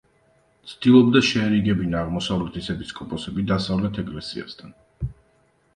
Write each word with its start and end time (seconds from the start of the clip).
ცდილობდა 0.69 1.21
შეერიგებინა 1.27 1.99
აღმოსავლეთის 2.07 2.71
ეპისკოპოსები 2.77 3.47
დასავლეთ 3.53 4.05
ეკლესიასთან. 4.07 4.75